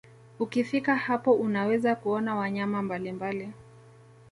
Ukifika 0.39 0.95
hapo 0.95 1.33
unaweza 1.33 1.95
kuona 1.95 2.35
wanyama 2.35 2.81
mbalimbali 2.81 3.49